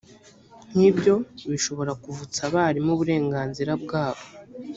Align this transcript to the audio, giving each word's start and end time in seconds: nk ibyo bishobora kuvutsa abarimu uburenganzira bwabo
nk 0.71 0.79
ibyo 0.89 1.15
bishobora 1.51 1.91
kuvutsa 2.03 2.39
abarimu 2.49 2.89
uburenganzira 2.95 3.71
bwabo 3.83 4.23